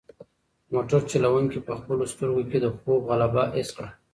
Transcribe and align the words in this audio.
موټر 0.73 1.01
چلونکی 1.11 1.59
په 1.67 1.73
خپلو 1.79 2.03
سترګو 2.13 2.41
کې 2.49 2.57
د 2.61 2.65
خوب 2.79 2.99
غلبه 3.09 3.43
حس 3.55 3.69
کړه. 3.75 3.89